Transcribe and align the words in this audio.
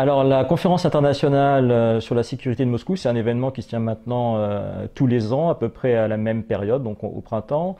Alors 0.00 0.24
la 0.24 0.46
conférence 0.46 0.86
internationale 0.86 1.70
euh, 1.70 2.00
sur 2.00 2.14
la 2.14 2.22
sécurité 2.22 2.64
de 2.64 2.70
Moscou, 2.70 2.96
c'est 2.96 3.10
un 3.10 3.16
événement 3.16 3.50
qui 3.50 3.60
se 3.60 3.68
tient 3.68 3.80
maintenant 3.80 4.38
euh, 4.38 4.86
tous 4.94 5.06
les 5.06 5.34
ans, 5.34 5.50
à 5.50 5.54
peu 5.54 5.68
près 5.68 5.94
à 5.94 6.08
la 6.08 6.16
même 6.16 6.42
période, 6.42 6.82
donc 6.82 7.04
au, 7.04 7.20
printemps, 7.20 7.76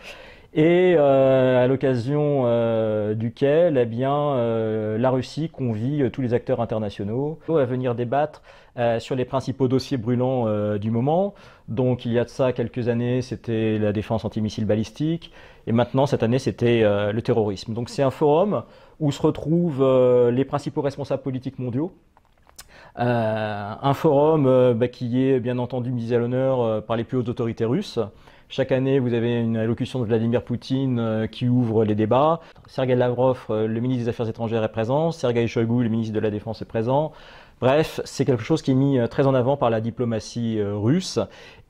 et 0.53 0.97
euh, 0.99 1.65
à 1.65 1.67
l'occasion 1.67 2.45
duquel, 3.15 3.79
eh 3.79 3.87
bien, 3.87 4.37
la 4.99 5.11
Russie 5.11 5.49
convie 5.49 6.11
tous 6.11 6.21
les 6.21 6.35
acteurs 6.35 6.61
internationaux 6.61 7.39
à 7.49 7.65
venir 7.65 7.95
débattre 7.95 8.43
sur 8.99 9.17
les 9.17 9.25
principaux 9.25 9.69
dossiers 9.69 9.97
brûlants 9.97 10.77
du 10.77 10.91
moment. 10.91 11.33
Donc 11.69 12.05
il 12.05 12.13
y 12.13 12.19
a 12.19 12.25
de 12.25 12.29
ça 12.29 12.53
quelques 12.53 12.89
années, 12.89 13.23
c'était 13.23 13.79
la 13.79 13.93
défense 13.93 14.27
antimissile 14.27 14.67
balistique, 14.67 15.33
et 15.67 15.73
maintenant 15.73 16.05
cette 16.05 16.23
année, 16.23 16.39
c'était 16.39 16.83
le 16.83 17.23
terrorisme. 17.23 17.73
Donc 17.73 17.89
c'est 17.89 18.03
un 18.03 18.11
forum 18.11 18.65
où 18.99 19.11
se 19.11 19.23
retrouvent 19.23 20.31
les 20.31 20.45
principaux 20.45 20.83
responsables 20.83 21.23
politiques 21.23 21.59
mondiaux. 21.59 21.93
Euh, 22.99 23.75
un 23.81 23.95
forum 23.95 24.47
euh, 24.47 24.75
bah, 24.75 24.89
qui 24.89 25.23
est 25.23 25.41
bien 25.41 25.59
entendu 25.59 25.91
mis 25.91 26.13
à 26.13 26.19
l'honneur 26.19 26.85
par 26.85 26.97
les 26.97 27.05
plus 27.05 27.19
hautes 27.19 27.29
autorités 27.29 27.65
russes. 27.65 27.99
Chaque 28.49 28.73
année, 28.73 28.99
vous 28.99 29.15
avez 29.15 29.41
une 29.41 29.57
allocution 29.57 30.01
de 30.01 30.05
Vladimir 30.05 30.43
Poutine 30.43 31.29
qui 31.31 31.49
ouvre 31.49 31.85
les 31.85 31.95
débats. 31.95 32.41
Sergei 32.67 32.97
Lavrov, 32.97 33.47
le 33.49 33.81
ministre 33.81 34.05
des 34.05 34.09
Affaires 34.09 34.29
étrangères, 34.29 34.65
est 34.65 34.73
présent. 34.73 35.13
Sergei 35.13 35.47
Shoigu, 35.47 35.85
le 35.85 35.89
ministre 35.89 36.15
de 36.15 36.19
la 36.19 36.31
Défense, 36.31 36.61
est 36.61 36.65
présent. 36.65 37.13
Bref, 37.61 38.01
c'est 38.05 38.25
quelque 38.25 38.43
chose 38.43 38.61
qui 38.63 38.73
est 38.73 38.75
mis 38.75 38.99
très 39.09 39.29
en 39.29 39.35
avant 39.35 39.57
par 39.57 39.71
la 39.71 39.81
diplomatie 39.81 40.61
russe 40.61 41.21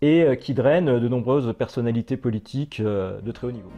et 0.01 0.39
qui 0.41 0.55
draine 0.55 0.99
de 0.99 1.09
nombreuses 1.09 1.53
personnalités 1.53 2.17
politiques 2.17 2.81
de 2.81 3.31
très 3.31 3.49
haut 3.49 3.53
niveau 3.53 3.71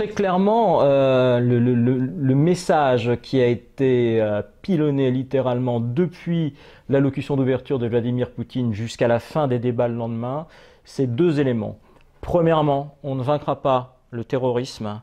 très 0.00 0.08
clairement, 0.08 0.78
euh, 0.80 1.40
le, 1.40 2.34
message 2.34 3.18
qui 3.20 3.38
a 3.38 3.46
été 3.46 4.18
euh, 4.22 4.40
pilonné 4.62 5.10
littéralement 5.10 5.78
depuis 5.78 6.54
l'allocution 6.88 7.36
d'ouverture 7.36 7.78
de 7.78 7.86
Vladimir 7.86 8.30
Poutine 8.30 8.72
jusqu'à 8.72 9.08
la 9.08 9.18
fin 9.18 9.46
des 9.46 9.58
débats 9.58 9.88
le 9.88 9.96
lendemain, 9.96 10.46
c'est 10.84 11.06
deux 11.06 11.38
éléments. 11.38 11.78
Premièrement, 12.22 12.96
on 13.02 13.14
ne 13.14 13.22
vaincra 13.22 13.60
pas 13.60 13.98
le 14.10 14.24
terrorisme 14.24 15.02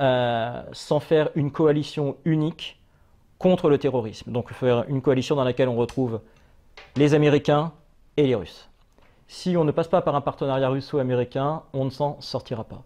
euh, 0.00 0.60
sans 0.72 0.98
faire 0.98 1.28
une 1.36 1.52
coalition 1.52 2.16
unique 2.24 2.80
contre 3.38 3.70
le 3.70 3.78
terrorisme. 3.78 4.32
Donc 4.32 4.52
faire 4.52 4.86
une 4.88 5.02
coalition 5.02 5.36
dans 5.36 5.44
laquelle 5.44 5.68
on 5.68 5.76
retrouve 5.76 6.20
les 6.96 7.14
Américains 7.14 7.70
et 8.16 8.26
les 8.26 8.34
Russes. 8.34 8.68
Si 9.28 9.56
on 9.56 9.62
ne 9.62 9.70
passe 9.70 9.86
pas 9.86 10.02
par 10.02 10.16
un 10.16 10.20
partenariat 10.20 10.68
russo-américain, 10.68 11.62
on 11.72 11.84
ne 11.84 11.90
s'en 11.90 12.20
sortira 12.20 12.64
pas. 12.64 12.82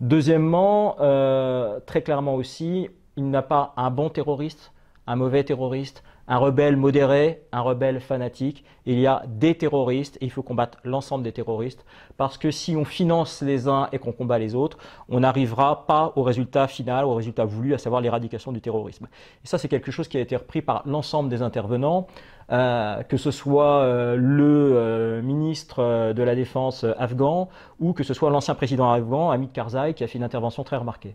Deuxièmement, 0.00 0.96
euh, 1.00 1.78
très 1.80 2.02
clairement 2.02 2.34
aussi, 2.34 2.88
il 3.16 3.24
n'y 3.24 3.36
a 3.36 3.42
pas 3.42 3.74
un 3.76 3.90
bon 3.90 4.08
terroriste, 4.08 4.72
un 5.06 5.16
mauvais 5.16 5.44
terroriste, 5.44 6.02
un 6.28 6.38
rebelle 6.38 6.76
modéré, 6.76 7.42
un 7.52 7.60
rebelle 7.60 8.00
fanatique. 8.00 8.64
Il 8.86 8.98
y 8.98 9.06
a 9.06 9.22
des 9.26 9.54
terroristes 9.56 10.16
et 10.20 10.26
il 10.26 10.30
faut 10.30 10.42
combattre 10.42 10.78
l'ensemble 10.84 11.24
des 11.24 11.32
terroristes 11.32 11.84
parce 12.16 12.38
que 12.38 12.50
si 12.50 12.76
on 12.76 12.84
finance 12.84 13.42
les 13.42 13.68
uns 13.68 13.88
et 13.92 13.98
qu'on 13.98 14.12
combat 14.12 14.38
les 14.38 14.54
autres, 14.54 14.78
on 15.08 15.20
n'arrivera 15.20 15.86
pas 15.86 16.12
au 16.16 16.22
résultat 16.22 16.68
final, 16.68 17.04
au 17.04 17.14
résultat 17.14 17.44
voulu, 17.44 17.74
à 17.74 17.78
savoir 17.78 18.00
l'éradication 18.00 18.52
du 18.52 18.60
terrorisme. 18.60 19.08
Et 19.44 19.46
ça, 19.46 19.58
c'est 19.58 19.68
quelque 19.68 19.90
chose 19.90 20.08
qui 20.08 20.16
a 20.16 20.20
été 20.20 20.36
repris 20.36 20.62
par 20.62 20.82
l'ensemble 20.86 21.28
des 21.28 21.42
intervenants, 21.42 22.06
euh, 22.52 23.02
que 23.04 23.16
ce 23.16 23.30
soit 23.30 23.82
euh, 23.82 24.16
le 24.16 24.72
euh, 24.74 25.22
ministre 25.22 26.12
de 26.12 26.22
la 26.22 26.34
Défense 26.34 26.84
afghan 26.98 27.48
ou 27.78 27.92
que 27.92 28.02
ce 28.02 28.12
soit 28.12 28.30
l'ancien 28.30 28.54
président 28.54 28.90
afghan, 28.90 29.30
Hamid 29.30 29.52
Karzai, 29.52 29.94
qui 29.94 30.04
a 30.04 30.08
fait 30.08 30.18
une 30.18 30.24
intervention 30.24 30.64
très 30.64 30.76
remarquée. 30.76 31.14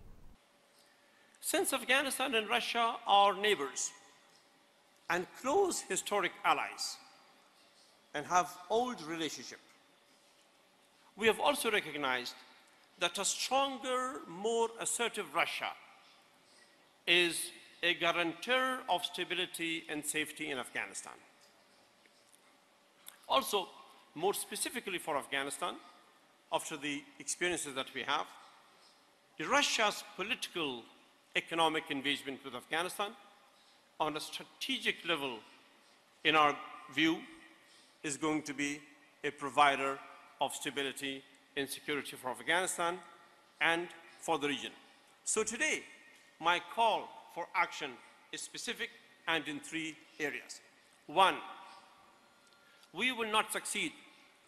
Since 1.42 1.74
Afghanistan 1.74 2.34
and 2.34 2.52
Russia 2.52 2.98
are 3.06 3.36
neighbors, 3.36 3.92
and 5.10 5.28
close 5.42 5.82
historic 5.82 6.32
allies 6.44 6.98
and 8.14 8.26
have 8.26 8.50
old 8.70 9.02
relationship. 9.04 9.60
We 11.18 11.28
have 11.28 11.40
also 11.40 11.72
recognized 11.72 12.34
that 13.00 13.18
a 13.18 13.26
stronger, 13.26 14.22
more 14.28 14.70
assertive 14.80 15.34
Russia 15.36 15.70
is 17.06 17.52
a 17.84 17.94
guarantor 17.94 18.80
of 18.90 19.06
stability 19.06 19.84
and 19.90 20.04
safety 20.04 20.50
in 20.50 20.58
Afghanistan. 20.58 21.14
Also, 23.28 23.68
more 24.16 24.34
specifically 24.34 24.98
for 24.98 25.18
Afghanistan, 25.18 25.76
after 26.52 26.78
the 26.78 27.04
experiences 27.20 27.76
that 27.76 27.94
we 27.94 28.02
have, 28.04 28.26
Russia's 29.50 30.04
political 30.16 30.84
economic 31.36 31.92
engagement 31.92 32.40
with 32.46 32.56
Afghanistan 32.56 33.12
on 34.00 34.18
a 34.18 34.20
strategic 34.20 34.96
level, 35.08 35.40
in 36.24 36.36
our 36.36 36.56
view, 36.94 37.20
is 38.04 38.18
going 38.18 38.42
to 38.44 38.54
be 38.54 38.80
a 39.24 39.32
provider 39.32 39.98
of 40.42 40.54
stability 40.54 41.24
and 41.58 41.70
security 41.70 42.16
for 42.16 42.30
Afghanistan 42.30 43.00
and 43.62 43.88
for 44.20 44.38
the 44.38 44.48
region. 44.48 44.72
So 45.24 45.44
today, 45.44 45.84
my 46.40 46.62
call 46.76 47.08
for 47.34 47.48
action 47.56 47.92
is 48.32 48.42
specific 48.42 48.90
and 49.28 49.48
in 49.48 49.60
three 49.60 49.96
areas. 50.20 50.62
One, 51.08 51.36
we 52.94 53.12
will 53.12 53.32
not 53.32 53.52
succeed 53.52 53.92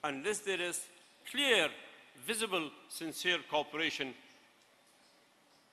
unless 0.03 0.39
there 0.39 0.61
is 0.61 0.81
clear, 1.31 1.69
visible, 2.25 2.69
sincere 2.89 3.39
cooperation 3.49 4.13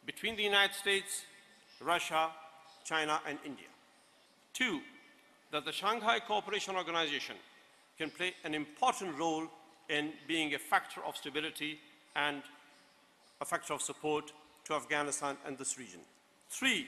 between 0.06 0.36
the 0.36 0.42
United 0.42 0.74
States, 0.74 1.22
Russia, 1.80 2.30
China, 2.84 3.21
and 3.27 3.39
India. 3.45 3.67
Two, 4.53 4.81
that 5.50 5.65
the 5.65 5.72
Shanghai 5.72 6.21
Cooperation 6.21 6.77
Organization 6.77 7.37
can 7.99 8.11
play 8.11 8.34
an 8.45 8.55
important 8.55 9.17
role 9.19 9.47
in 9.89 10.12
being 10.27 10.55
a 10.55 10.59
factor 10.59 11.00
of 11.05 11.17
stability 11.17 11.78
and 12.17 12.43
a 13.41 13.45
factor 13.45 13.72
of 13.72 13.83
support 13.83 14.33
to 14.65 14.75
Afghanistan 14.75 15.37
and 15.47 15.59
this 15.59 15.78
region. 15.78 16.00
Three, 16.49 16.87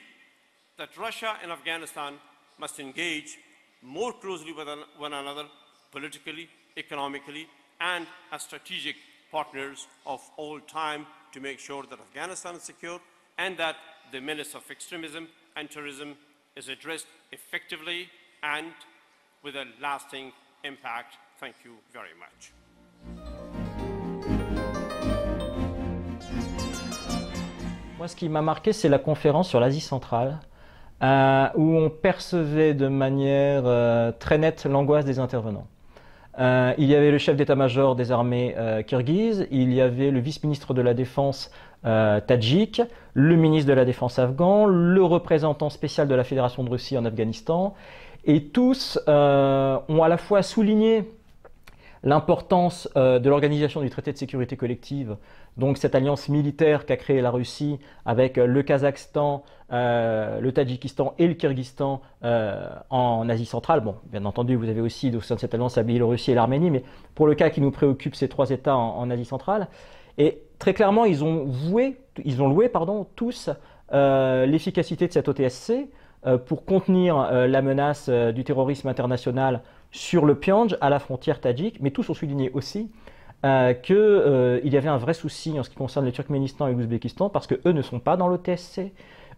that 0.79 0.97
Russia 0.97 1.37
and 1.43 1.53
Afghanistan 1.53 2.15
must 2.59 2.81
engage 2.81 3.39
more 3.83 4.13
closely 4.13 4.53
with 4.53 4.69
one 4.99 5.13
another 5.13 5.45
politically, 5.93 6.49
economically, 6.77 7.47
and 7.81 8.07
as 8.33 8.43
strategic 8.43 8.97
partners 9.31 9.87
of 10.07 10.21
all 10.37 10.61
time 10.61 11.07
to 11.33 11.41
make 11.41 11.59
sure 11.59 11.85
that 11.85 11.99
Afghanistan 12.01 12.55
is 12.55 12.63
secure 12.63 13.01
and 13.39 13.59
that 13.59 13.77
the 14.13 14.21
menace 14.21 14.55
of 14.55 14.63
extremism 14.71 15.29
and 15.57 15.71
terrorism 15.71 16.17
is 16.57 16.69
addressed 16.69 17.07
effectively 17.33 18.09
and 18.43 18.73
with 19.43 19.57
a 19.57 19.65
lasting 19.81 20.33
impact. 20.65 21.17
Thank 21.41 21.55
you 21.65 21.73
very 21.93 22.15
much. 22.19 22.53
Moi, 27.99 28.09
ce 28.09 28.17
qui 28.17 28.29
m'a 28.29 28.43
marqué, 28.43 28.73
c'est 28.73 28.89
la 28.89 28.99
conférence 28.99 29.49
sur 29.49 29.59
l'Asie 29.59 29.81
centrale, 29.81 30.39
euh, 31.03 31.49
où 31.55 31.77
on 31.77 31.89
percevait 31.89 32.75
de 32.75 32.89
manière 32.89 33.63
euh, 33.65 34.13
très 34.13 34.37
nette 34.37 34.67
l'angoisse 34.67 35.05
des 35.05 35.19
intervenants. 35.19 35.67
Euh, 36.39 36.75
il 36.77 36.87
y 36.87 36.95
avait 36.95 37.11
le 37.11 37.19
chef 37.19 37.37
d'état-major 37.37 37.97
des 37.97 38.13
armées 38.13 38.55
euh, 38.59 38.83
kirghizes, 38.83 39.47
il 39.51 39.73
y 39.73 39.81
avait 39.81 40.11
le 40.11 40.21
vice-ministre 40.21 40.75
de 40.75 40.83
la 40.83 40.93
Défense 40.93 41.51
euh, 41.87 42.21
tadjik, 42.21 42.83
le 43.15 43.37
ministre 43.37 43.69
de 43.69 43.75
la 43.75 43.87
Défense 43.87 44.19
afghan, 44.19 44.67
le 44.67 45.03
représentant 45.03 45.71
spécial 45.71 46.09
de 46.09 46.15
la 46.15 46.25
Fédération 46.25 46.63
de 46.63 46.69
Russie 46.69 46.99
en 46.99 47.05
Afghanistan, 47.07 47.75
et 48.25 48.45
tous 48.45 48.99
ont 49.07 50.03
à 50.03 50.09
la 50.09 50.17
fois 50.17 50.43
souligné 50.43 51.11
l'importance 52.03 52.89
de 52.97 53.29
l'organisation 53.29 53.81
du 53.81 53.89
traité 53.89 54.13
de 54.13 54.19
sécurité 54.19 54.57
collective, 54.57 55.17
donc 55.57 55.79
cette 55.79 55.95
alliance 55.95 56.29
militaire 56.29 56.87
qu'a 56.87 56.97
créée 56.97 57.21
la 57.21 57.31
Russie 57.31 57.79
avec 58.05 58.37
le 58.37 58.63
Kazakhstan, 58.63 59.43
le 59.71 60.51
Tadjikistan 60.51 61.15
et 61.19 61.27
le 61.27 61.35
Kyrgyzstan 61.35 62.03
en 62.23 63.29
Asie 63.29 63.47
centrale. 63.47 63.81
Bon, 63.81 63.97
bien 64.11 64.25
entendu, 64.27 64.55
vous 64.55 64.69
avez 64.69 64.81
aussi 64.81 65.15
au 65.17 65.21
sein 65.21 65.35
de 65.35 65.41
cette 65.41 65.55
alliance 65.55 65.77
la 65.77 65.83
Biélorussie 65.83 66.33
et 66.33 66.35
l'Arménie, 66.35 66.71
mais 66.71 66.85
pour 67.15 67.27
le 67.27 67.35
cas 67.35 67.51
qui 67.51 67.61
nous 67.61 67.71
préoccupe, 67.71 68.15
ces 68.15 68.29
trois 68.29 68.51
États 68.51 68.77
en 68.77 69.11
Asie 69.11 69.25
centrale. 69.25 69.69
Et 70.19 70.43
très 70.59 70.75
clairement, 70.75 71.05
ils 71.05 71.25
ont, 71.25 71.49
ils 72.25 72.43
ont 72.43 72.49
loué 72.49 72.69
pardon, 72.69 73.07
tous 73.17 73.51
euh, 73.93 74.47
l'efficacité 74.47 75.07
de 75.07 75.13
cette 75.13 75.29
OTSC 75.29 75.89
euh, 76.27 76.39
pour 76.39 76.65
contenir 76.65 77.19
euh, 77.19 77.47
la 77.47 77.63
menace 77.63 78.09
du 78.09 78.45
terrorisme 78.45 78.89
international 78.89 79.63
sur 79.91 80.25
le 80.25 80.35
Pyongyang, 80.35 80.77
à 80.81 80.91
la 80.91 80.99
frontière 80.99 81.41
tadjik, 81.41 81.81
mais 81.81 81.91
tous 81.91 82.11
ont 82.11 82.15
souligné 82.15 82.51
aussi 82.53 82.91
qu'il 83.83 84.61
y 84.65 84.77
avait 84.77 84.89
un 84.89 84.97
vrai 84.97 85.15
souci 85.15 85.59
en 85.59 85.63
ce 85.63 85.71
qui 85.71 85.77
concerne 85.77 86.05
le 86.05 86.13
Turkménistan 86.13 86.69
et 86.69 86.73
l'Ouzbékistan, 86.73 87.29
parce 87.29 87.47
qu'eux 87.47 87.73
ne 87.73 87.83
sont 87.83 88.01
pas 88.01 88.17
dans 88.17 88.29
l'OTSC, 88.29 88.93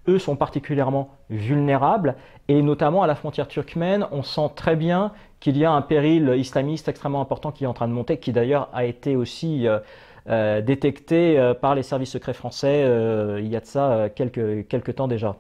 eux 0.08 0.19
sont 0.19 0.37
particulièrement 0.37 1.10
vulnérables, 1.28 2.16
et 2.49 2.62
notamment 2.62 3.02
à 3.02 3.06
la 3.06 3.14
frontière 3.14 3.49
turkmène, 3.49 4.06
on 4.10 4.22
sent 4.22 4.50
très 4.56 4.76
bien 4.76 5.12
qu'il 5.40 5.58
y 5.58 5.64
a 5.64 5.72
un 5.72 5.82
péril 5.82 6.34
islamiste 6.37 6.88
extrêmement 6.88 7.20
important 7.20 7.52
qui 7.52 7.64
est 7.64 7.66
en 7.66 7.75
train 7.75 7.88
de 7.88 7.93
monter, 7.93 8.19
qui 8.19 8.32
d'ailleurs 8.32 8.69
a 8.72 8.84
été 8.84 9.16
aussi 9.16 9.66
euh, 10.31 10.61
détecté 10.61 11.38
euh, 11.38 11.54
par 11.54 11.75
les 11.75 11.82
services 11.82 12.11
secrets 12.11 12.34
français 12.34 12.82
euh, 12.84 13.40
il 13.40 13.49
y 13.49 13.56
a 13.56 13.61
de 13.61 13.64
ça 13.64 14.11
quelques 14.14 14.94
temps 14.94 15.08
déjà. 15.08 15.37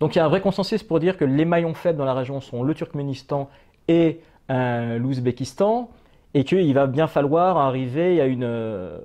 Donc 0.00 0.14
il 0.14 0.18
y 0.18 0.20
a 0.22 0.24
un 0.24 0.28
vrai 0.28 0.40
consensus 0.40 0.82
pour 0.82 1.00
dire 1.00 1.18
que 1.18 1.26
les 1.26 1.44
maillons 1.44 1.74
faibles 1.74 1.98
dans 1.98 2.06
la 2.06 2.14
région 2.14 2.40
sont 2.40 2.62
le 2.62 2.72
Turkménistan 2.72 3.50
et 3.88 4.20
l'Ouzbékistan, 4.48 5.90
et 6.34 6.44
qu'il 6.44 6.74
va 6.74 6.86
bien 6.86 7.06
falloir 7.06 7.56
arriver 7.56 8.20
à 8.20 8.26
une, 8.26 8.44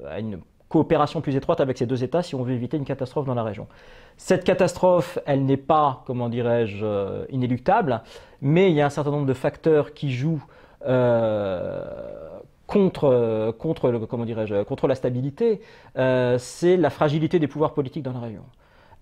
à 0.10 0.20
une 0.20 0.40
coopération 0.70 1.22
plus 1.22 1.36
étroite 1.36 1.60
avec 1.60 1.78
ces 1.78 1.86
deux 1.86 2.04
États 2.04 2.22
si 2.24 2.36
on 2.36 2.44
veut 2.44 2.54
éviter 2.54 2.78
une 2.78 2.86
catastrophe 2.86 3.26
dans 3.26 3.34
la 3.34 3.44
région. 3.44 3.68
Cette 4.18 4.44
catastrophe, 4.44 5.18
elle 5.26 5.46
n'est 5.46 5.58
pas, 5.58 6.04
comment 6.06 6.30
dirais-je, 6.30 6.86
euh, 6.86 7.26
inéluctable, 7.30 8.02
mais 8.42 8.70
il 8.70 8.76
y 8.76 8.81
a 8.81 8.86
un 8.86 8.90
certain 8.90 9.12
nombre 9.12 9.26
de 9.26 9.34
facteurs 9.34 9.94
qui 9.94 10.12
jouent 10.12 10.44
euh, 10.86 11.84
contre, 12.68 13.56
contre, 13.58 13.92
comment 14.10 14.26
dirais-je, 14.26 14.64
contre 14.64 14.88
la 14.88 14.96
stabilité. 14.96 15.62
Euh, 15.98 16.38
c'est 16.38 16.78
la 16.78 16.90
fragilité 16.90 17.40
des 17.40 17.48
pouvoirs 17.48 17.74
politiques 17.74 18.04
dans 18.04 18.14
la 18.14 18.20
région. 18.20 18.44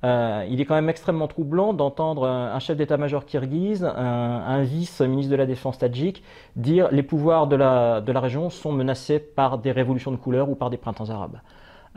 Il 0.03 0.61
est 0.61 0.65
quand 0.65 0.75
même 0.75 0.89
extrêmement 0.89 1.27
troublant 1.27 1.73
d'entendre 1.73 2.27
un, 2.27 2.59
chef 2.59 2.77
d'état-major 2.77 3.25
kirghize, 3.25 3.83
un, 3.83 4.61
vice-ministre 4.61 5.31
de 5.31 5.35
la 5.35 5.45
Défense 5.45 5.77
tadjik, 5.77 6.23
dire 6.55 6.87
les 6.91 7.03
pouvoirs 7.03 7.47
de 7.47 7.55
la, 7.55 8.01
région 8.19 8.49
sont 8.49 8.71
menacés 8.71 9.19
par 9.19 9.57
des 9.57 9.71
révolutions 9.71 10.11
de 10.11 10.17
couleur 10.17 10.49
ou 10.49 10.55
par 10.55 10.69
des 10.69 10.77
printemps 10.77 11.09
arabes. 11.09 11.39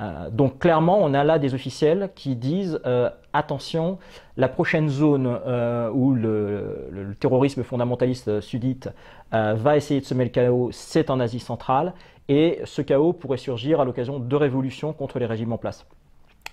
Euh, 0.00 0.30
donc 0.30 0.58
clairement, 0.58 0.98
on 1.00 1.12
a 1.12 1.24
là 1.24 1.38
des 1.38 1.54
officiels 1.54 2.10
qui 2.14 2.36
disent 2.36 2.80
euh, 2.86 3.10
attention, 3.32 3.98
la 4.36 4.48
prochaine 4.48 4.88
zone 4.88 5.26
euh, 5.46 5.90
où 5.92 6.14
le, 6.14 7.14
terrorisme 7.20 7.62
fondamentaliste 7.62 8.40
sudite 8.40 8.88
va 9.32 9.76
essayer 9.76 10.00
de 10.00 10.06
semer 10.06 10.24
le 10.24 10.30
chaos, 10.30 10.70
c'est 10.72 11.08
en 11.10 11.20
Asie 11.20 11.38
centrale, 11.38 11.92
et 12.28 12.60
ce 12.64 12.82
chaos 12.82 13.12
pourrait 13.12 13.36
surgir 13.36 13.80
à 13.80 13.84
l'occasion 13.84 14.18
de 14.18 14.36
révolutions 14.36 14.92
contre 14.92 15.18
les 15.18 15.26
régimes 15.26 15.52
en 15.52 15.58
place. 15.58 15.86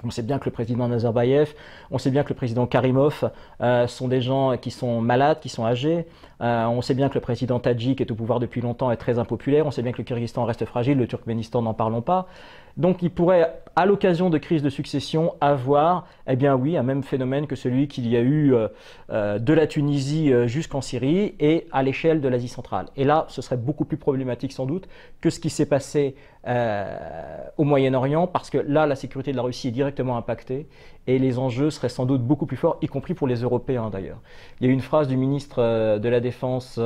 On 0.04 0.12
sait 0.12 0.22
bien 0.22 0.38
que 0.40 0.46
le 0.46 0.52
président 0.52 0.88
Nazarbayev, 0.88 1.54
on 1.92 1.98
sait 1.98 2.12
bien 2.12 2.24
que 2.24 2.30
le 2.30 2.36
président 2.36 2.68
Karimov 2.68 3.32
sont 3.88 4.08
des 4.08 4.22
gens 4.22 4.56
qui 4.58 4.72
sont 4.72 5.02
malades, 5.02 5.40
qui 5.40 5.50
sont 5.50 5.66
âgés. 5.66 6.06
on 6.40 6.82
sait 6.82 6.94
bien 6.94 7.10
que 7.10 7.16
le 7.16 7.22
président 7.22 7.60
Tadjik 7.60 8.00
est 8.00 8.12
au 8.12 8.16
pouvoir 8.16 8.40
depuis 8.40 8.62
longtemps 8.62 8.92
et 8.92 8.98
très 8.98 9.18
impopulaire. 9.18 9.66
On 9.66 9.72
sait 9.72 9.82
bien 9.82 9.92
que 9.92 9.98
le 9.98 10.04
Kyrgyzstan 10.04 10.46
reste 10.46 10.66
fragile, 10.66 10.98
le 10.98 11.08
Turkménistan 11.08 11.62
n'en 11.62 11.74
parlons 11.74 12.02
pas. 12.02 12.28
Donc 12.78 13.02
il 13.02 13.10
pourrait, 13.10 13.60
à 13.76 13.86
l'occasion 13.88 14.30
de 14.30 14.38
crises 14.38 14.62
de 14.62 14.70
succession, 14.70 15.34
avoir, 15.42 16.06
eh 16.28 16.36
bien 16.36 16.56
oui, 16.56 16.78
un 16.78 16.84
même 16.84 17.04
phénomène 17.04 17.48
que 17.48 17.56
celui 17.56 17.88
qu'il 17.88 18.08
y 18.08 18.16
a 18.16 18.22
eu 18.22 18.54
euh, 18.54 18.68
euh, 19.10 19.40
de 19.40 19.52
la 19.54 19.66
Tunisie 19.66 20.32
euh, 20.32 20.48
jusqu'en 20.48 20.82
Syrie 20.82 21.34
et 21.40 21.68
à 21.72 21.82
l'échelle 21.82 22.22
de 22.22 22.28
l'Asie 22.28 22.48
centrale. 22.48 22.86
Et 22.96 23.04
là, 23.04 23.26
ce 23.30 23.42
serait 23.42 23.58
beaucoup 23.58 23.84
plus 23.84 23.98
problématique 23.98 24.52
sans 24.52 24.68
doute 24.68 24.88
que 25.22 25.32
ce 25.32 25.40
qui 25.40 25.50
s'est 25.50 25.66
passé 25.66 26.16
au 27.58 27.66
Moyen-Orient, 27.66 28.26
parce 28.26 28.50
que 28.50 28.58
là, 28.58 28.86
la 28.86 28.96
sécurité 28.96 29.34
de 29.34 29.36
la 29.36 29.42
Russie 29.42 29.68
est 29.68 29.72
directement 29.72 30.16
impactée 30.16 30.70
et 31.06 31.20
les 31.20 31.40
enjeux 31.40 31.72
seraient 31.72 31.90
sans 31.90 32.06
doute 32.06 32.22
beaucoup 32.22 32.46
plus 32.46 32.56
forts, 32.56 32.78
y 32.82 32.88
compris 32.88 33.16
pour 33.16 33.28
les 33.28 33.42
Européens 33.42 33.90
d'ailleurs. 33.90 34.22
Il 34.62 34.66
y 34.66 34.70
a 34.70 34.72
eu 34.72 34.74
une 34.74 34.80
phrase 34.80 35.10
du 35.10 35.18
ministre 35.18 35.98
de 35.98 36.08
la 36.08 36.22
Défense 36.22 36.80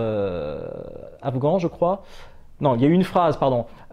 afghan, 1.22 1.60
je 1.60 1.68
crois, 1.68 2.02
non, 2.62 2.76
il 2.76 2.82
y 2.84 2.86
a 2.86 2.88
eu 2.88 2.94
une 2.94 3.04
phrase, 3.04 3.40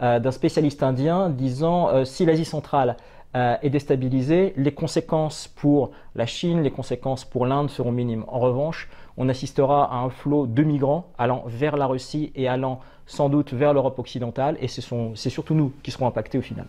euh, 0.01 0.19
d'un 0.19 0.31
spécialiste 0.31 0.83
indien 0.83 1.29
disant 1.29 1.89
euh, 1.89 2.05
si 2.05 2.23
l'Asie 2.23 2.45
centrale 2.45 2.97
euh, 3.35 3.55
est 3.63 3.71
déstabilisée, 3.71 4.53
les 4.57 4.71
conséquences 4.71 5.47
pour 5.47 5.89
la 6.13 6.27
Chine, 6.27 6.61
les 6.61 6.69
conséquences 6.69 7.25
pour 7.25 7.47
l'Inde 7.47 7.71
seront 7.71 7.91
minimes. 7.91 8.25
En 8.27 8.37
revanche, 8.37 8.87
on 9.17 9.27
assistera 9.27 9.91
à 9.91 9.97
un 9.97 10.11
flot 10.11 10.45
de 10.45 10.63
migrants 10.63 11.07
allant 11.17 11.43
vers 11.47 11.77
la 11.77 11.87
Russie 11.87 12.31
et 12.35 12.47
allant 12.47 12.79
sans 13.07 13.27
doute 13.27 13.53
vers 13.53 13.73
l'Europe 13.73 13.97
occidentale, 13.97 14.55
et 14.61 14.67
c'est 14.67 15.29
surtout 15.29 15.55
nous 15.55 15.73
qui 15.81 15.89
serons 15.89 16.05
impactés 16.05 16.37
au 16.37 16.43
final. 16.43 16.67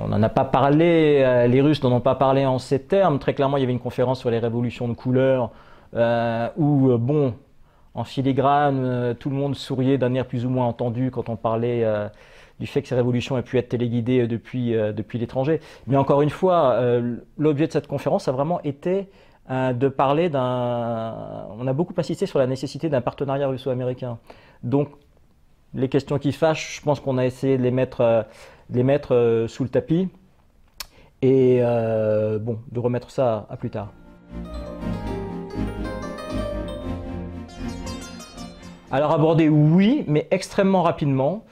on 0.00 0.08
n'en 0.08 0.22
a 0.22 0.28
pas 0.28 0.44
parlé, 0.44 1.46
les 1.48 1.60
Russes 1.60 1.82
n'en 1.82 1.92
ont 1.92 2.00
pas 2.00 2.16
parlé 2.16 2.44
en 2.44 2.58
ces 2.58 2.80
termes. 2.80 3.20
Très 3.20 3.34
clairement, 3.34 3.56
il 3.56 3.60
y 3.60 3.62
avait 3.62 3.72
une 3.72 3.78
conférence 3.78 4.18
sur 4.18 4.30
les 4.30 4.40
révolutions 4.40 4.88
de 4.88 4.94
couleur 4.94 5.50
euh, 5.94 6.48
où, 6.56 6.90
euh, 6.90 6.98
bon, 6.98 7.34
en 7.94 8.04
filigrane, 8.04 8.82
euh, 8.84 9.14
tout 9.14 9.30
le 9.30 9.36
monde 9.36 9.54
souriait 9.54 9.98
d'un 9.98 10.14
air 10.14 10.26
plus 10.26 10.46
ou 10.46 10.50
moins 10.50 10.66
entendu 10.66 11.10
quand 11.10 11.28
on 11.28 11.36
parlait 11.36 11.84
du 12.60 12.66
fait 12.66 12.82
que 12.82 12.88
ces 12.88 12.94
révolutions 12.94 13.36
aient 13.36 13.42
pu 13.42 13.58
être 13.58 13.68
téléguidées 13.68 14.26
depuis, 14.26 14.72
depuis 14.72 15.18
l'étranger. 15.18 15.60
Mais 15.86 15.96
encore 15.96 16.22
une 16.22 16.30
fois, 16.30 16.80
l'objet 17.36 17.66
de 17.66 17.72
cette 17.72 17.88
conférence 17.88 18.28
a 18.28 18.32
vraiment 18.32 18.60
été 18.62 19.08
de 19.50 19.88
parler 19.88 20.28
d'un... 20.28 21.48
On 21.58 21.66
a 21.66 21.72
beaucoup 21.72 21.94
insisté 21.96 22.26
sur 22.26 22.38
la 22.38 22.46
nécessité 22.46 22.88
d'un 22.88 23.00
partenariat 23.00 23.48
russo-américain. 23.48 24.18
Donc, 24.62 24.90
les 25.74 25.88
questions 25.88 26.18
qui 26.18 26.30
fâchent, 26.30 26.76
je 26.76 26.82
pense 26.82 27.00
qu'on 27.00 27.18
a 27.18 27.26
essayé 27.26 27.58
de 27.58 27.62
les 27.62 27.72
mettre, 27.72 28.26
les 28.70 28.84
mettre 28.84 29.46
sous 29.48 29.64
le 29.64 29.68
tapis 29.68 30.08
et 31.20 31.60
bon, 32.40 32.60
de 32.70 32.78
remettre 32.78 33.10
ça 33.10 33.46
à 33.50 33.56
plus 33.56 33.70
tard. 33.70 33.92
Alors 38.92 39.12
aborder 39.12 39.48
oui, 39.48 40.04
mais 40.06 40.28
extrêmement 40.30 40.82
rapidement. 40.82 41.46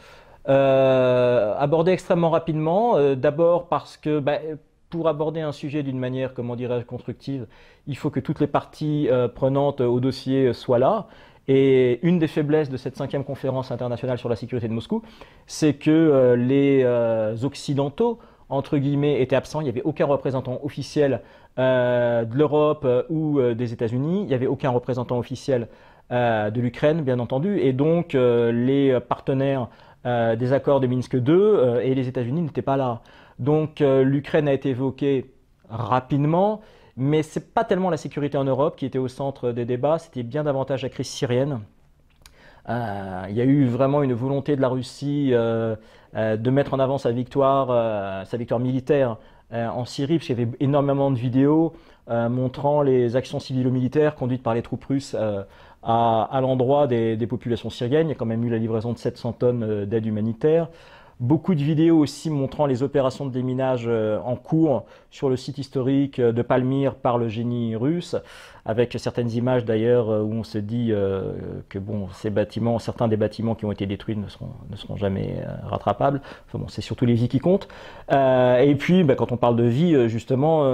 Euh, 0.50 1.54
aborder 1.58 1.92
extrêmement 1.92 2.28
rapidement, 2.28 2.98
euh, 2.98 3.14
d'abord 3.14 3.68
parce 3.68 3.96
que 3.96 4.20
bah, 4.20 4.38
pour 4.90 5.08
aborder 5.08 5.40
un 5.40 5.52
sujet 5.52 5.82
d'une 5.82 5.98
manière, 5.98 6.34
comment 6.34 6.54
dirais-je, 6.54 6.84
constructive, 6.84 7.46
il 7.86 7.96
faut 7.96 8.10
que 8.10 8.20
toutes 8.20 8.40
les 8.40 8.46
parties 8.46 9.08
euh, 9.10 9.26
prenantes 9.26 9.80
au 9.80 10.00
dossier 10.00 10.52
soient 10.52 10.78
là. 10.78 11.06
Et 11.48 11.98
une 12.06 12.18
des 12.18 12.26
faiblesses 12.26 12.68
de 12.68 12.76
cette 12.76 12.96
cinquième 12.96 13.24
conférence 13.24 13.70
internationale 13.70 14.18
sur 14.18 14.28
la 14.28 14.36
sécurité 14.36 14.68
de 14.68 14.74
Moscou, 14.74 15.02
c'est 15.46 15.72
que 15.72 16.34
les 16.36 16.84
Occidentaux, 17.42 18.18
entre 18.50 18.76
guillemets, 18.76 19.20
étaient 19.22 19.34
absents. 19.34 19.60
Il 19.60 19.64
n'y 19.64 19.70
avait 19.70 19.82
aucun 19.82 20.04
représentant 20.04 20.60
officiel 20.62 21.22
de 21.56 22.36
l'Europe 22.36 22.86
ou 23.08 23.40
des 23.40 23.72
États-Unis. 23.72 24.20
Il 24.20 24.26
n'y 24.26 24.34
avait 24.34 24.46
aucun 24.46 24.70
représentant 24.70 25.18
officiel 25.18 25.66
de 26.10 26.60
l'Ukraine, 26.60 27.02
bien 27.02 27.18
entendu, 27.20 27.58
et 27.58 27.72
donc 27.72 28.14
euh, 28.14 28.50
les 28.50 28.98
partenaires 29.00 29.68
euh, 30.06 30.34
des 30.34 30.52
accords 30.52 30.80
de 30.80 30.86
Minsk 30.86 31.14
II 31.14 31.80
et 31.82 31.94
les 31.94 32.08
États-Unis 32.08 32.42
n'étaient 32.42 32.62
pas 32.62 32.76
là. 32.76 33.00
Donc 33.38 33.80
l'Ukraine 33.80 34.48
a 34.48 34.52
été 34.52 34.70
évoquée 34.70 35.32
rapidement, 35.70 36.60
mais 36.96 37.22
ce 37.22 37.38
n'est 37.38 37.44
pas 37.46 37.64
tellement 37.64 37.88
la 37.88 37.96
sécurité 37.96 38.36
en 38.36 38.44
Europe 38.44 38.76
qui 38.76 38.84
était 38.84 38.98
au 38.98 39.08
centre 39.08 39.52
des 39.52 39.64
débats, 39.64 39.98
c'était 39.98 40.22
bien 40.22 40.44
davantage 40.44 40.82
la 40.82 40.90
crise 40.90 41.06
syrienne. 41.06 41.60
il 42.68 43.34
y 43.34 43.40
a 43.40 43.44
eu 43.44 43.64
vraiment 43.64 44.02
une 44.02 44.12
volonté 44.12 44.56
de 44.56 44.60
la 44.60 44.68
Russie 44.68 45.30
de 45.30 46.50
mettre 46.50 46.74
en 46.74 46.80
avant 46.80 46.98
sa 46.98 47.12
victoire, 47.12 48.26
sa 48.26 48.36
victoire 48.36 48.60
militaire 48.60 49.16
en 49.52 49.86
Syrie, 49.86 50.18
parce 50.18 50.28
y 50.28 50.32
avait 50.32 50.48
énormément 50.60 51.10
de 51.10 51.16
vidéos 51.16 51.72
montrant 52.10 52.82
les 52.82 53.16
actions 53.16 53.40
civilo-militaires 53.40 54.16
conduites 54.16 54.42
par 54.42 54.52
les 54.52 54.60
troupes 54.60 54.84
russes 54.84 55.16
à, 55.82 56.38
l'endroit 56.40 56.86
des, 56.86 57.26
populations 57.26 57.70
syriennes. 57.70 58.08
Il 58.08 58.10
y 58.10 58.12
a 58.12 58.16
quand 58.16 58.26
même 58.26 58.44
eu 58.44 58.50
la 58.50 58.58
livraison 58.58 58.92
de 58.92 58.98
700 58.98 59.32
tonnes 59.34 59.62
euh, 59.62 59.86
d'aide 59.86 60.06
humanitaire. 60.06 60.68
Beaucoup 61.20 61.54
de 61.54 61.62
vidéos 61.62 61.98
aussi 61.98 62.30
montrant 62.30 62.64
les 62.64 62.82
opérations 62.82 63.26
de 63.26 63.30
déminage 63.30 63.84
euh, 63.86 64.18
en 64.24 64.36
cours 64.36 64.86
sur 65.10 65.28
le 65.28 65.36
site 65.36 65.58
historique 65.58 66.18
euh, 66.18 66.32
de 66.32 66.40
Palmyre 66.40 66.94
par 66.94 67.18
le 67.18 67.28
génie 67.28 67.76
russe, 67.76 68.16
avec 68.64 68.96
certaines 68.98 69.30
images 69.30 69.66
d'ailleurs 69.66 70.08
où 70.08 70.32
on 70.32 70.44
se 70.44 70.56
dit 70.56 70.92
que 71.68 71.78
bon, 71.78 72.08
certains 72.78 73.08
des 73.08 73.16
bâtiments 73.16 73.54
qui 73.54 73.66
ont 73.66 73.72
été 73.72 73.84
détruits 73.86 74.16
ne 74.16 74.28
seront, 74.28 74.96
jamais 74.96 75.42
rattrapables. 75.64 76.22
Enfin 76.46 76.58
bon, 76.58 76.68
c'est 76.68 76.80
surtout 76.82 77.04
les 77.04 77.14
vies 77.14 77.28
qui 77.28 77.38
comptent. 77.38 77.68
et 78.10 78.74
puis, 78.78 79.02
bah, 79.02 79.14
quand 79.14 79.32
on 79.32 79.38
parle 79.38 79.56
de 79.56 79.64
vie, 79.64 80.08
justement, 80.08 80.70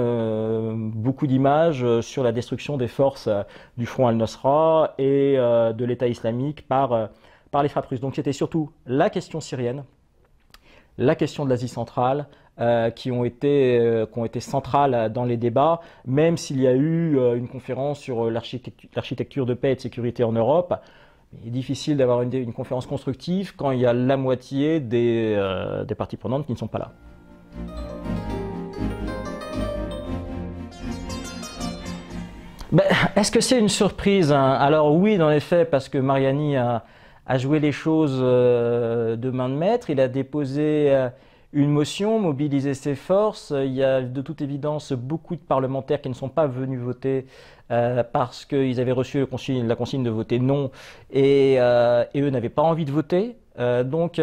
beaucoup 0.75 1.27
d'images 1.27 2.01
sur 2.01 2.23
la 2.23 2.33
destruction 2.33 2.77
des 2.77 2.89
forces 2.89 3.29
du 3.77 3.85
front 3.85 4.07
al-Nusra 4.07 4.93
et 4.97 5.37
de 5.37 5.85
l'État 5.85 6.07
islamique 6.07 6.67
par 6.67 7.09
les 7.63 7.69
frappes 7.69 7.87
russes. 7.87 8.01
Donc 8.01 8.15
c'était 8.15 8.33
surtout 8.33 8.69
la 8.85 9.09
question 9.09 9.39
syrienne 9.39 9.83
la 10.97 11.15
question 11.15 11.45
de 11.45 11.49
l'Asie 11.49 11.67
centrale, 11.67 12.27
euh, 12.59 12.89
qui, 12.89 13.11
ont 13.11 13.23
été, 13.23 13.77
euh, 13.77 14.07
qui 14.07 14.17
ont 14.17 14.25
été 14.25 14.39
centrales 14.39 15.13
dans 15.13 15.25
les 15.25 15.37
débats, 15.37 15.79
même 16.07 16.37
s'il 16.37 16.59
y 16.59 16.65
a 16.65 16.73
eu 16.73 17.15
euh, 17.19 17.35
une 17.35 17.47
conférence 17.47 17.99
sur 17.99 18.31
l'architecture 18.31 19.45
de 19.45 19.53
paix 19.53 19.73
et 19.73 19.75
de 19.75 19.79
sécurité 19.79 20.23
en 20.23 20.31
Europe. 20.31 20.73
Il 21.43 21.49
est 21.49 21.51
difficile 21.51 21.97
d'avoir 21.97 22.23
une, 22.23 22.53
conférence 22.53 22.87
constructive 22.87 23.55
quand 23.55 23.69
il 23.69 23.79
y 23.79 23.85
a 23.85 23.93
la 23.93 24.17
moitié 24.17 24.79
des, 24.79 25.39
des 25.87 25.93
parties 25.93 26.17
prenantes 26.17 26.47
qui 26.47 26.53
ne 26.53 26.57
sont 26.57 26.67
pas 26.67 26.79
là. 26.79 26.91
Ben, 32.71 32.85
Est-ce 33.15 33.31
que 33.31 33.39
c'est 33.39 33.59
une 33.59 33.69
surprise 33.69 34.31
hein? 34.31 34.53
Alors 34.53 34.95
oui, 34.95 35.17
dans 35.17 35.29
les 35.29 35.41
faits, 35.41 35.69
parce 35.69 35.89
que 35.89 35.99
Mariani 35.99 36.57
a, 36.57 36.83
a 37.27 37.37
joué 37.37 37.59
les 37.59 37.71
choses 37.71 38.19
euh, 38.21 39.15
de 39.15 39.29
main 39.29 39.49
de 39.49 39.53
maître. 39.53 39.89
Il 39.89 39.99
a 39.99 40.07
déposé 40.07 40.87
euh, 40.89 41.09
une 41.51 41.69
motion, 41.69 42.19
mobilisé 42.19 42.73
ses 42.73 42.95
forces. 42.95 43.53
Il 43.55 43.73
y 43.73 43.83
a 43.83 44.01
de 44.01 44.21
toute 44.21 44.41
évidence 44.41 44.93
beaucoup 44.93 45.35
de 45.35 45.41
parlementaires 45.41 46.01
qui 46.01 46.09
ne 46.09 46.13
sont 46.13 46.29
pas 46.29 46.47
venus 46.47 46.79
voter 46.79 47.25
euh, 47.69 48.01
parce 48.03 48.45
qu'ils 48.45 48.79
avaient 48.79 48.93
reçu 48.93 49.19
la 49.19 49.75
consigne 49.75 50.03
de 50.03 50.09
voter 50.09 50.39
non 50.39 50.71
et, 51.11 51.57
eux 51.59 52.29
n'avaient 52.29 52.49
pas 52.49 52.63
envie 52.63 52.85
de 52.85 52.91
voter. 52.91 53.35
donc 53.85 54.21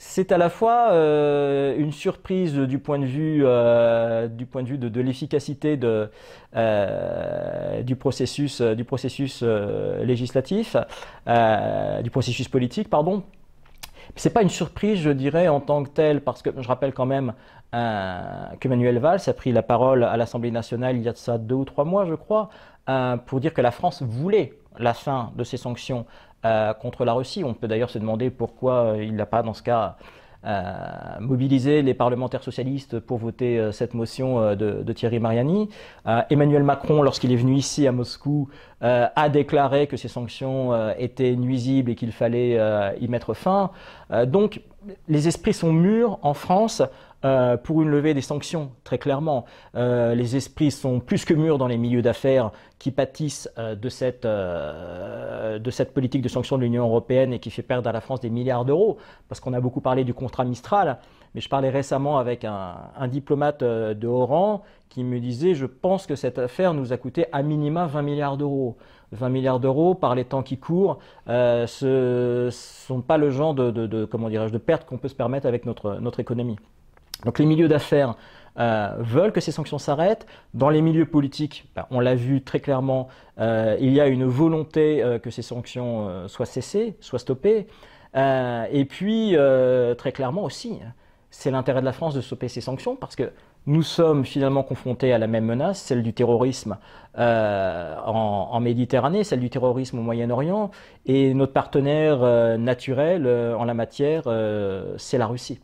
c'est 0.00 0.30
à 0.30 0.38
la 0.38 0.48
fois 0.48 0.92
euh, 0.92 1.76
une 1.76 1.90
surprise 1.90 2.54
du 2.54 2.78
point 2.78 3.00
de 3.00 3.04
vue, 3.04 3.42
euh, 3.44 4.28
du 4.28 4.46
point 4.46 4.62
de, 4.62 4.68
vue 4.68 4.78
de, 4.78 5.00
l'efficacité 5.00 5.78
euh, 5.84 7.82
du 7.82 7.96
processus, 7.96 8.60
du 8.60 8.84
processus 8.84 9.42
législatif, 9.42 10.76
du 11.26 12.10
processus 12.10 12.48
politique, 12.48 12.88
pardon. 12.88 13.24
C'est 14.14 14.32
pas 14.32 14.42
une 14.42 14.48
surprise, 14.48 15.00
je 15.00 15.10
dirais, 15.10 15.48
en 15.48 15.60
tant 15.60 15.82
que 15.82 15.90
telle, 15.90 16.22
parce 16.22 16.42
que 16.42 16.50
je 16.56 16.68
rappelle 16.68 16.94
quand 16.94 17.06
même 17.06 17.34
qu'Emmanuel 17.72 18.98
Valls 18.98 19.20
a 19.26 19.32
pris 19.32 19.50
la 19.50 19.62
parole 19.62 20.04
à 20.04 20.16
l'Assemblée 20.16 20.52
nationale 20.52 20.96
il 20.96 21.02
y 21.02 21.08
a 21.08 21.12
de 21.12 21.18
ça 21.18 21.38
deux 21.38 21.56
ou 21.56 21.64
trois 21.64 21.84
mois, 21.84 22.06
je 22.06 22.14
crois, 22.14 22.50
pour 23.26 23.40
dire 23.40 23.52
que 23.52 23.60
la 23.60 23.72
France 23.72 24.02
voulait 24.02 24.54
la 24.78 24.94
fin 24.94 25.32
de 25.34 25.44
ces 25.44 25.56
sanctions 25.56 26.06
contre 26.80 27.04
la 27.04 27.12
Russie. 27.12 27.44
On 27.44 27.54
peut 27.54 27.68
d'ailleurs 27.68 27.90
se 27.90 27.98
demander 27.98 28.30
pourquoi 28.30 28.72
euh, 28.72 29.04
il 29.04 29.14
n'a 29.14 29.26
pas, 29.26 29.42
dans 29.42 29.54
ce 29.54 29.62
cas, 29.62 29.96
euh, 30.44 30.62
mobilisé 31.20 31.82
les 31.82 31.94
parlementaires 31.94 32.44
socialistes 32.44 33.00
pour 33.00 33.18
voter 33.18 33.72
cette 33.72 33.94
motion 33.94 34.54
de, 34.54 34.92
Thierry 34.92 35.18
Mariani. 35.18 35.68
Emmanuel 36.30 36.62
Macron, 36.62 37.02
lorsqu'il 37.02 37.32
est 37.32 37.36
venu 37.36 37.56
ici 37.56 37.88
à 37.88 37.92
Moscou, 37.92 38.48
a 38.80 39.28
déclaré 39.30 39.88
que 39.88 39.96
ces 39.96 40.06
sanctions 40.06 40.92
étaient 40.96 41.34
nuisibles 41.34 41.90
et 41.90 41.94
qu'il 41.96 42.12
fallait 42.12 42.56
y 43.00 43.08
mettre 43.08 43.34
fin. 43.34 43.72
donc 44.26 44.62
les 45.08 45.26
esprits 45.26 45.52
sont 45.52 45.72
mûrs 45.72 46.20
en 46.22 46.34
France 46.34 46.82
euh, 47.24 47.56
pour 47.56 47.82
une 47.82 47.88
levée 47.88 48.14
des 48.14 48.20
sanctions, 48.20 48.70
très 48.84 48.98
clairement. 48.98 49.44
Euh, 49.74 50.14
les 50.14 50.36
esprits 50.36 50.70
sont 50.70 51.00
plus 51.00 51.24
que 51.24 51.34
mûrs 51.34 51.58
dans 51.58 51.66
les 51.66 51.76
milieux 51.76 52.00
d'affaires 52.00 52.52
qui 52.78 52.92
pâtissent 52.92 53.50
euh, 53.58 53.74
de, 53.74 53.88
cette, 53.88 54.22
politique 55.92 56.22
de 56.22 56.28
sanctions 56.28 56.58
de 56.58 56.62
l'Union 56.62 56.84
européenne 56.84 57.32
et 57.32 57.40
qui 57.40 57.50
fait 57.50 57.62
perdre 57.62 57.88
à 57.88 57.92
la 57.92 58.00
France 58.00 58.20
des 58.20 58.30
milliards 58.30 58.64
d'euros, 58.64 58.98
parce 59.28 59.40
qu'on 59.40 59.52
a 59.52 59.60
beaucoup 59.60 59.80
parlé 59.80 60.04
du 60.04 60.14
contrat 60.14 60.44
Mistral, 60.44 60.98
mais 61.34 61.40
je 61.40 61.48
parlais 61.48 61.70
récemment 61.70 62.18
avec 62.18 62.44
un, 62.44 63.08
diplomate 63.08 63.64
de 63.64 64.06
haut 64.06 64.26
rang 64.26 64.62
qui 64.88 65.02
me 65.02 65.18
disait, 65.18 65.54
je 65.54 65.66
pense 65.66 66.06
que 66.06 66.14
cette 66.14 66.38
affaire 66.38 66.72
nous 66.72 66.92
a 66.92 66.98
coûté 66.98 67.26
à 67.32 67.42
minima 67.42 67.86
20 67.86 68.02
milliards 68.02 68.36
d'euros. 68.36 68.76
20 69.10 69.28
milliards 69.30 69.58
d'euros 69.58 69.94
par 69.94 70.14
les 70.14 70.24
temps 70.24 70.44
qui 70.44 70.58
courent, 70.58 70.98
ce 71.26 72.44
ne 72.44 72.50
sont 72.50 73.00
pas 73.00 73.16
le 73.16 73.30
genre 73.30 73.54
de, 73.54 73.70
de, 73.72 74.58
pertes 74.58 74.86
qu'on 74.86 74.98
peut 74.98 75.08
se 75.08 75.16
permettre 75.16 75.46
avec 75.46 75.66
notre 75.66 76.20
économie. 76.20 76.58
Donc 77.24 77.38
les 77.38 77.46
milieux 77.46 77.68
d'affaires 77.68 78.14
euh, 78.58 78.94
veulent 78.98 79.32
que 79.32 79.40
ces 79.40 79.52
sanctions 79.52 79.78
s'arrêtent. 79.78 80.26
Dans 80.54 80.68
les 80.68 80.82
milieux 80.82 81.06
politiques, 81.06 81.68
ben, 81.76 81.86
on 81.90 82.00
l'a 82.00 82.16
vu 82.16 82.42
très 82.42 82.58
clairement, 82.58 83.08
euh, 83.38 83.76
il 83.80 83.92
y 83.92 84.00
a 84.00 84.08
une 84.08 84.24
volonté 84.24 85.02
euh, 85.02 85.18
que 85.18 85.30
ces 85.30 85.42
sanctions 85.42 86.28
soient 86.28 86.46
cessées, 86.46 86.96
soient 87.00 87.20
stoppées. 87.20 87.66
et 88.14 88.84
puis, 88.88 89.36
très 89.96 90.12
clairement 90.12 90.44
aussi, 90.44 90.80
c'est 91.30 91.50
l'intérêt 91.50 91.80
de 91.80 91.84
la 91.84 91.92
France 91.92 92.14
de 92.14 92.20
stopper 92.20 92.48
ces 92.48 92.60
sanctions 92.60 92.96
parce 92.96 93.14
que 93.14 93.30
nous 93.66 93.82
sommes 93.82 94.24
finalement 94.24 94.62
confrontés 94.62 95.12
à 95.12 95.18
la 95.18 95.26
même 95.26 95.44
menace, 95.44 95.78
celle 95.82 96.02
du 96.02 96.14
terrorisme 96.14 96.78
en, 97.16 98.48
en, 98.50 98.60
Méditerranée, 98.60 99.24
celle 99.24 99.40
du 99.40 99.50
terrorisme 99.50 99.98
au 99.98 100.02
Moyen-Orient, 100.02 100.70
et 101.06 101.34
notre 101.34 101.52
partenaire 101.52 102.58
naturel 102.58 103.26
en 103.26 103.64
la 103.64 103.74
matière, 103.74 104.24
c'est 104.96 105.18
la 105.18 105.26
Russie 105.26 105.60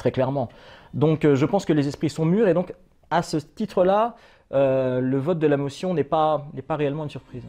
très 0.00 0.10
clairement. 0.10 0.48
Donc 0.94 1.24
euh, 1.24 1.36
je 1.36 1.46
pense 1.46 1.64
que 1.64 1.72
les 1.72 1.86
esprits 1.86 2.10
sont 2.10 2.24
mûrs 2.24 2.48
et 2.48 2.54
donc 2.54 2.74
à 3.10 3.22
ce 3.22 3.36
titre-là, 3.36 4.16
euh, 4.52 5.00
le 5.00 5.18
vote 5.18 5.38
de 5.38 5.46
la 5.46 5.56
motion 5.56 5.94
n'est 5.94 6.04
pas, 6.04 6.46
pas 6.66 6.76
réellement 6.76 7.04
une 7.04 7.10
surprise. 7.10 7.44